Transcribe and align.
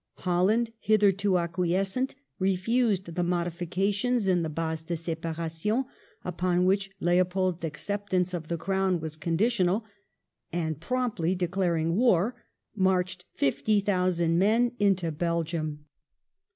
Holland, 0.25 0.71
hitherto 0.79 1.37
acquiescent, 1.37 2.15
refused 2.39 3.05
the 3.13 3.21
modifications 3.21 4.25
in 4.25 4.41
the 4.41 4.49
bases 4.49 4.85
de 4.85 4.97
separations 4.97 5.85
upon 6.25 6.65
which 6.65 6.89
Leopold's 6.99 7.63
acceptance 7.63 8.33
of 8.33 8.47
the 8.47 8.57
Crown 8.57 8.99
was 8.99 9.15
conditional, 9.15 9.85
and 10.51 10.79
promptly 10.81 11.35
declaring 11.35 11.95
war 11.97 12.33
marched 12.75 13.25
50,000 13.35 14.39
men 14.39 14.71
into 14.79 15.11
Belgium. 15.11 15.85